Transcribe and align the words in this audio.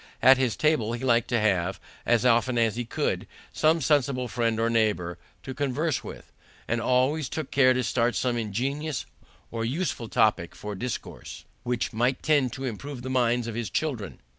At 0.19 0.39
his 0.39 0.55
table 0.57 0.93
he 0.93 1.03
liked 1.03 1.27
to 1.27 1.39
have, 1.39 1.79
as 2.07 2.25
often 2.25 2.57
as 2.57 2.75
he 2.75 2.85
could, 2.85 3.27
some 3.53 3.81
sensible 3.81 4.27
friend 4.27 4.59
or 4.59 4.67
neighbor 4.67 5.19
to 5.43 5.53
converse 5.53 6.03
with, 6.03 6.31
and 6.67 6.81
always 6.81 7.29
took 7.29 7.51
care 7.51 7.75
to 7.75 7.83
start 7.83 8.15
some 8.15 8.35
ingenious 8.35 9.05
or 9.51 9.63
useful 9.63 10.09
topic 10.09 10.55
for 10.55 10.73
discourse, 10.73 11.45
which 11.61 11.93
might 11.93 12.23
tend 12.23 12.51
to 12.53 12.65
improve 12.65 13.03
the 13.03 13.11
minds 13.11 13.45
of 13.45 13.53
his 13.53 13.69
children. 13.69 14.19